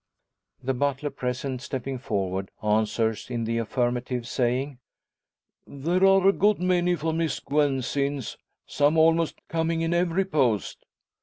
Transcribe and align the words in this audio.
The 0.63 0.73
butler 0.73 1.11
present, 1.11 1.61
stepping 1.61 1.99
forward, 1.99 2.49
answers 2.63 3.29
in 3.29 3.43
the 3.43 3.59
affirmative, 3.59 4.27
saying 4.27 4.79
"There 5.67 6.03
are 6.03 6.27
a 6.27 6.33
good 6.33 6.57
many 6.59 6.95
for 6.95 7.13
Miss 7.13 7.39
Gwen 7.39 7.83
since 7.83 8.35
some 8.65 8.97
almost 8.97 9.47
coming 9.47 9.81
in 9.81 9.93
every 9.93 10.25
post." 10.25 10.87